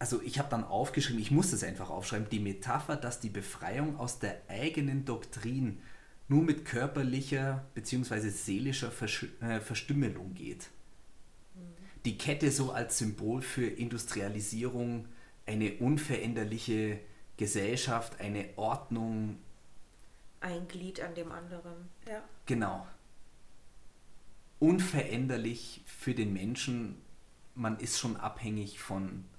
[0.03, 3.95] Also ich habe dann aufgeschrieben, ich muss es einfach aufschreiben, die Metapher, dass die Befreiung
[3.95, 5.79] aus der eigenen Doktrin
[6.27, 8.27] nur mit körperlicher bzw.
[8.27, 8.91] seelischer
[9.39, 10.67] äh, Verstümmelung geht.
[12.03, 15.07] Die Kette so als Symbol für Industrialisierung,
[15.45, 16.99] eine unveränderliche
[17.37, 19.37] Gesellschaft, eine Ordnung.
[20.41, 22.21] Ein Glied an dem anderen, ja.
[22.45, 22.85] Genau
[24.59, 26.95] unveränderlich für den Menschen.
[27.53, 29.32] Man ist schon abhängig von mhm.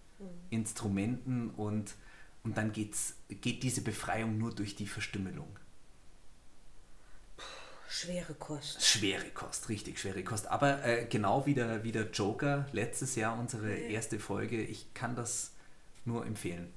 [0.50, 1.94] Instrumenten und,
[2.42, 5.48] und dann geht's, geht diese Befreiung nur durch die Verstümmelung.
[7.88, 8.84] Schwere Kost.
[8.84, 10.48] Schwere Kost, richtig schwere Kost.
[10.48, 15.14] Aber äh, genau wie der, wie der Joker letztes Jahr, unsere erste Folge, ich kann
[15.14, 15.52] das
[16.04, 16.72] nur empfehlen.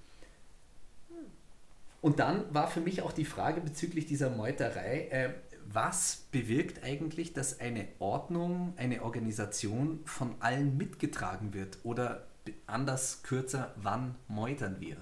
[2.02, 5.34] Und dann war für mich auch die Frage bezüglich dieser Meuterei, äh,
[5.66, 11.80] was bewirkt eigentlich, dass eine Ordnung, eine Organisation von allen mitgetragen wird?
[11.84, 12.27] Oder
[12.66, 14.98] anders, kürzer, wann meutern wir?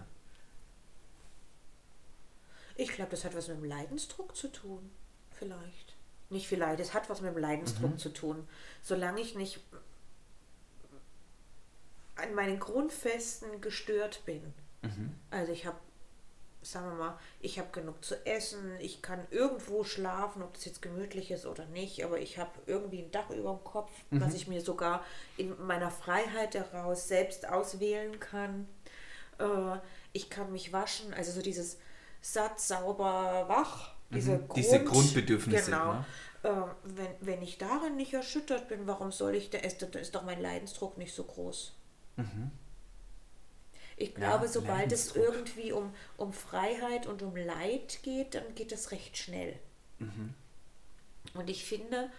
[2.75, 4.91] Ich glaube, das hat was mit dem Leidensdruck zu tun.
[5.31, 5.95] Vielleicht.
[6.29, 7.97] Nicht vielleicht, es hat was mit dem Leidensdruck mhm.
[7.97, 8.47] zu tun.
[8.81, 9.61] Solange ich nicht
[12.15, 14.53] an meinen Grundfesten gestört bin.
[14.81, 15.13] Mhm.
[15.29, 15.77] Also ich habe
[16.65, 20.81] sagen wir mal, ich habe genug zu essen, ich kann irgendwo schlafen, ob das jetzt
[20.81, 24.47] gemütlich ist oder nicht, aber ich habe irgendwie ein Dach über dem Kopf, was ich
[24.47, 25.03] mir sogar
[25.37, 28.67] in meiner Freiheit heraus selbst auswählen kann.
[29.39, 29.77] Äh,
[30.13, 31.77] ich kann mich waschen, also so dieses
[32.21, 34.49] satt, sauber, wach, diese, Mhm.
[34.55, 35.93] Diese Grundbedürfnisse, Genau.
[35.93, 36.05] ne?
[36.43, 36.49] Äh,
[36.83, 40.23] wenn, wenn ich darin nicht erschüttert bin, warum soll ich da ist, da ist doch
[40.23, 41.75] mein Leidensdruck nicht so groß.
[43.97, 44.21] Ich Mhm.
[44.21, 48.91] Ja, glaube, sobald es irgendwie um, um Freiheit und um Leid geht, dann geht es
[48.91, 49.57] recht schnell.
[49.99, 50.33] Mhm.
[51.33, 52.09] Und ich finde,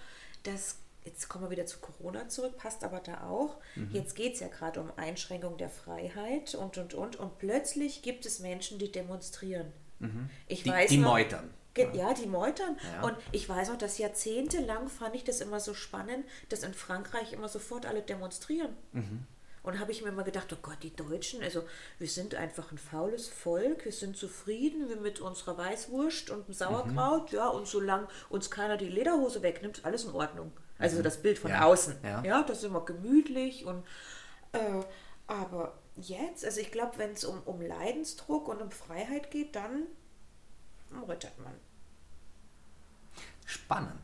[0.43, 3.57] dass, jetzt kommen wir wieder zu Corona zurück, passt aber da auch.
[3.75, 3.91] Mhm.
[3.93, 7.17] Jetzt geht es ja gerade um Einschränkung der Freiheit und, und, und.
[7.17, 9.73] Und plötzlich gibt es Menschen, die demonstrieren.
[9.99, 10.31] Ich Mhm.
[10.49, 11.51] Die, weiß die noch, meutern.
[11.93, 12.79] Ja, die meutern.
[12.95, 13.03] Ja.
[13.03, 17.33] Und ich weiß auch, dass jahrzehntelang fand ich das immer so spannend, dass in Frankreich
[17.35, 18.75] immer sofort alle demonstrieren.
[18.93, 19.27] Mhm.
[19.67, 21.63] Und habe ich mir immer gedacht, oh Gott, die Deutschen, also
[21.99, 26.55] wir sind einfach ein faules Volk, wir sind zufrieden wir mit unserer Weißwurst und dem
[26.55, 27.37] Sauerkraut, Mhm.
[27.39, 30.53] ja, und solange uns keiner die Lederhose wegnimmt, alles in Ordnung.
[30.79, 31.57] Also das Bild von Mhm.
[31.57, 31.65] Ja.
[31.67, 31.97] außen.
[32.03, 32.23] Ja.
[32.25, 33.85] Ja, das ist immer gemütlich und
[34.53, 34.83] äh,
[35.27, 39.83] aber jetzt, also ich glaube, wenn es um, um Leidensdruck und um Freiheit geht, dann
[41.09, 41.55] rüttert man.
[43.45, 44.01] Spannend.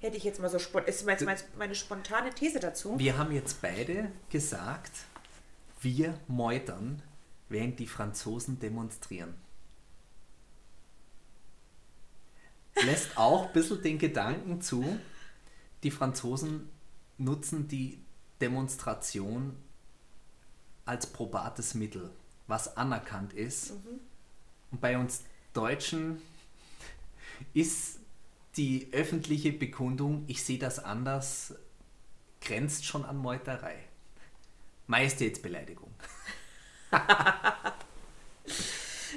[0.00, 2.98] Hätte ich jetzt mal so spontan, ist meine, meine spontane These dazu.
[2.98, 4.92] Wir haben jetzt beide gesagt,
[5.80, 7.02] wir meutern,
[7.48, 9.34] während die Franzosen demonstrieren.
[12.84, 14.84] Lässt auch ein bisschen den Gedanken zu,
[15.82, 16.68] die Franzosen
[17.16, 17.98] nutzen die
[18.40, 19.56] Demonstration
[20.84, 22.10] als probates Mittel,
[22.46, 23.72] was anerkannt ist.
[24.70, 26.20] Und bei uns Deutschen
[27.54, 27.98] ist
[28.56, 31.54] die öffentliche Bekundung, ich sehe das anders,
[32.40, 33.76] grenzt schon an Meuterei.
[34.86, 35.92] Majestätsbeleidigung.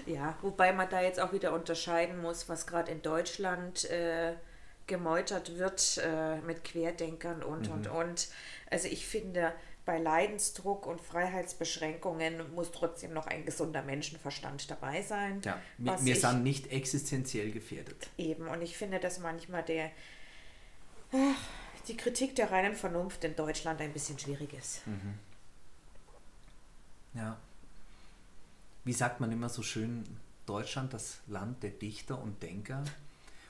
[0.06, 4.34] Ja, wobei man da jetzt auch wieder unterscheiden muss, was gerade in Deutschland äh,
[4.88, 8.28] gemeutert wird äh, mit Querdenkern und, und, und.
[8.72, 9.54] Also ich finde,
[9.90, 15.42] bei Leidensdruck und Freiheitsbeschränkungen muss trotzdem noch ein gesunder Menschenverstand dabei sein.
[15.44, 18.08] Ja, wir, sind nicht existenziell gefährdet.
[18.16, 19.90] Eben, und ich finde, dass manchmal der,
[21.12, 21.42] ach,
[21.88, 24.82] die Kritik der reinen Vernunft in Deutschland ein bisschen schwierig ist.
[27.16, 27.40] Ja.
[28.84, 30.04] Wie sagt man immer so schön,
[30.46, 32.84] Deutschland, das Land der Dichter und Denker.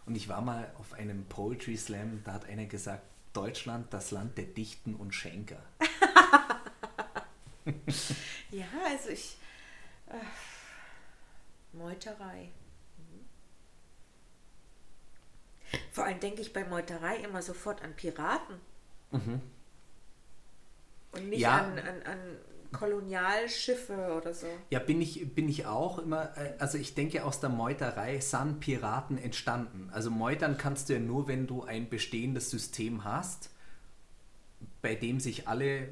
[0.06, 4.38] Und ich war mal auf einem Poetry Slam, da hat einer gesagt, Deutschland, das Land
[4.38, 5.62] der Dichten und Schenker.
[8.52, 9.38] Ja, also ich.
[10.08, 10.16] Äh,
[11.74, 12.50] Meuterei.
[12.98, 13.26] Mhm.
[15.92, 18.56] Vor allem denke ich bei Meuterei immer sofort an Piraten.
[21.12, 21.60] Und nicht Ja.
[21.60, 22.38] an, an, an
[22.72, 24.48] Kolonialschiffe oder so.
[24.70, 28.60] Ja, bin ich, bin ich auch immer, äh, also ich denke, aus der Meuterei sind
[28.60, 29.90] Piraten entstanden.
[29.92, 33.50] Also meutern kannst du ja nur, wenn du ein bestehendes System hast,
[34.82, 35.90] bei dem sich alle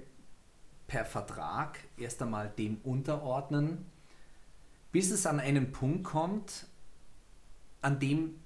[0.88, 3.86] per Vertrag erst einmal dem unterordnen,
[4.92, 6.68] bis es an einen Punkt kommt,
[7.82, 8.40] an dem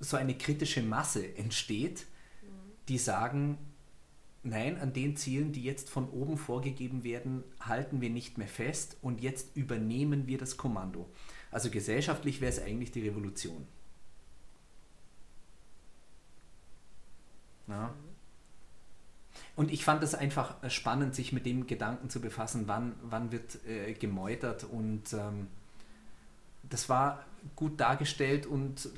[0.00, 2.06] so eine kritische Masse entsteht,
[2.88, 3.58] die sagen,
[4.46, 8.96] nein, an den Zielen, die jetzt von oben vorgegeben werden, halten wir nicht mehr fest
[9.02, 11.08] und jetzt übernehmen wir das Kommando.
[11.50, 13.66] Also gesellschaftlich wäre es eigentlich die Revolution.
[17.68, 17.92] Ja.
[19.54, 23.58] Und ich fand es einfach spannend, sich mit dem Gedanken zu befassen, wann, wann wird
[23.66, 25.48] äh, gemeutert und ähm,
[26.62, 28.88] das war gut dargestellt und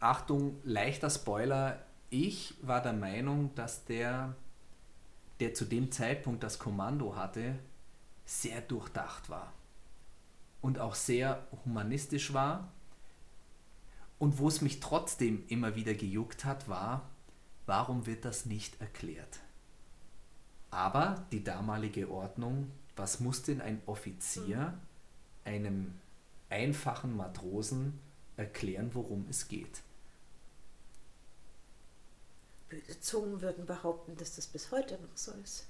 [0.00, 1.78] Achtung, leichter Spoiler,
[2.10, 4.34] ich war der Meinung, dass der,
[5.40, 7.58] der zu dem Zeitpunkt das Kommando hatte,
[8.24, 9.52] sehr durchdacht war
[10.60, 12.72] und auch sehr humanistisch war.
[14.18, 17.08] Und wo es mich trotzdem immer wieder gejuckt hat, war,
[17.66, 19.40] warum wird das nicht erklärt?
[20.70, 24.78] Aber die damalige Ordnung, was muss denn ein Offizier
[25.44, 25.94] einem
[26.50, 27.98] einfachen Matrosen
[28.36, 29.82] erklären, worum es geht?
[32.68, 35.66] Böse Zungen würden behaupten, dass das bis heute noch so ist.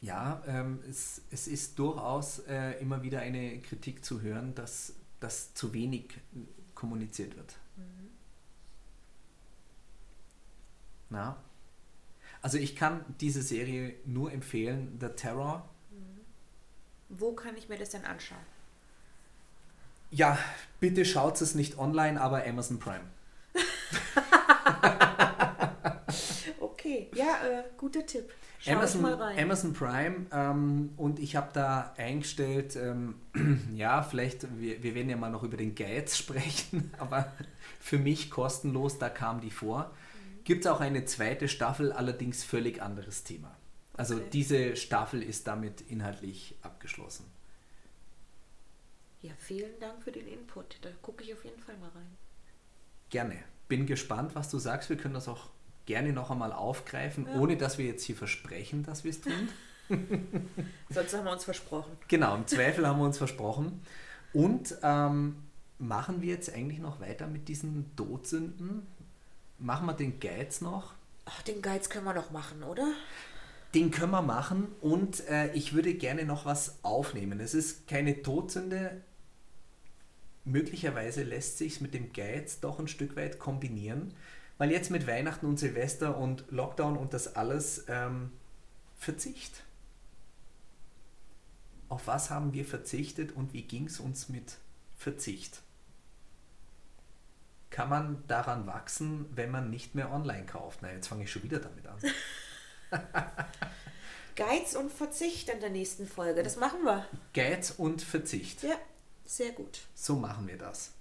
[0.00, 5.52] Ja, ähm, es, es ist durchaus äh, immer wieder eine Kritik zu hören, dass das
[5.54, 6.40] zu wenig äh,
[6.74, 7.56] kommuniziert wird.
[11.10, 11.36] Na?
[12.40, 15.68] Also ich kann diese Serie nur empfehlen, The Terror.
[17.08, 18.38] Wo kann ich mir das denn anschauen?
[20.10, 20.38] Ja,
[20.78, 23.04] bitte schaut es nicht online, aber Amazon Prime.
[26.90, 28.32] Okay, ja, äh, guter Tipp.
[28.58, 29.38] Schau Amazon, mal rein.
[29.38, 33.14] Amazon Prime ähm, und ich habe da eingestellt, ähm,
[33.74, 37.32] ja, vielleicht, wir, wir werden ja mal noch über den Guides sprechen, aber
[37.78, 39.90] für mich kostenlos, da kam die vor.
[40.44, 43.56] Gibt es auch eine zweite Staffel, allerdings völlig anderes Thema.
[43.94, 44.28] Also Okay.
[44.32, 47.26] diese Staffel ist damit inhaltlich abgeschlossen.
[49.22, 50.78] Ja, vielen Dank für den Input.
[50.82, 52.16] Da gucke ich auf jeden Fall mal rein.
[53.10, 53.36] Gerne.
[53.68, 54.88] Bin gespannt, was du sagst.
[54.88, 55.50] Wir können das auch
[55.90, 57.40] gerne noch einmal aufgreifen, Ja.
[57.40, 59.48] ohne dass wir jetzt hier versprechen, dass wir es tun.
[60.88, 61.90] Sonst haben wir uns versprochen.
[62.06, 63.82] Genau, im Zweifel haben wir uns versprochen.
[64.32, 65.34] Und ähm,
[65.80, 68.86] machen wir jetzt eigentlich noch weiter mit diesen Todsünden?
[69.58, 70.94] Machen wir den Geiz noch?
[71.24, 72.86] Ach, den Geiz können wir noch machen, oder?
[73.74, 77.40] Den können wir machen und äh, ich würde gerne noch was aufnehmen.
[77.40, 79.00] Es ist keine Todsünde.
[80.44, 84.14] Möglicherweise lässt sich mit dem Geiz doch ein Stück weit kombinieren,
[84.60, 88.30] weil jetzt mit Weihnachten und Silvester und Lockdown und das alles ähm,
[88.94, 89.62] Verzicht.
[91.88, 94.58] Auf was haben wir verzichtet und wie ging es uns mit
[94.98, 95.62] Verzicht?
[97.70, 100.80] Kann man daran wachsen, wenn man nicht mehr online kauft?
[100.82, 101.96] Na, jetzt fange ich schon wieder damit an.
[104.36, 106.42] Geiz und Verzicht in der nächsten Folge.
[106.42, 107.06] Das machen wir.
[107.32, 108.62] Geiz und Verzicht.
[108.62, 108.76] Ja,
[109.24, 109.80] sehr gut.
[109.94, 110.92] So machen wir das.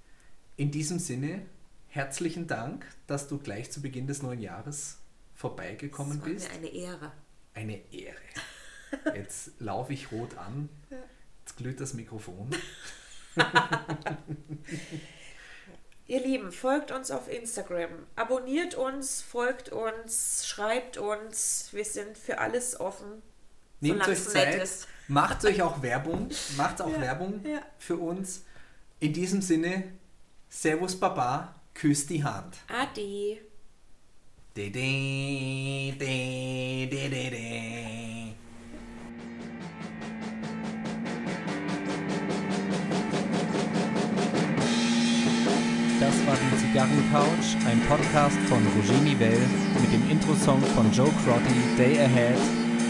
[0.56, 1.46] In diesem Sinne,
[1.90, 5.00] herzlichen Dank, dass du gleich zu Beginn des neuen Jahres
[5.36, 6.50] vorbeigekommen das war bist.
[6.50, 7.12] mir eine Ehre.
[7.54, 8.16] Eine Ehre.
[9.16, 10.70] Jetzt laufe ich rot an.
[11.46, 12.50] Jetzt glüht das Mikrofon.
[16.08, 17.92] Ihr Lieben, folgt uns auf Instagram.
[18.16, 21.70] Abonniert uns, folgt uns, schreibt uns.
[21.72, 23.22] Wir sind für alles offen.
[23.80, 24.68] Nehmt euch Zeit,
[25.08, 27.62] macht euch auch Werbung, macht auch Ja, Werbung ja.
[27.78, 28.44] für uns.
[29.00, 29.84] In diesem Sinne,
[30.50, 32.58] Servus Baba, küsst die Hand.
[32.68, 33.38] Ade.
[34.54, 38.34] De de de de de de.
[46.02, 49.38] Das war die Zigarrencouch, ein Podcast von Roger Nivelle
[49.80, 52.38] mit dem Intro-Song von Joe Crotty, Day Ahead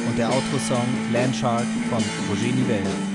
[0.08, 3.09] und der Outro-Song Landshark von Roger Nivelle.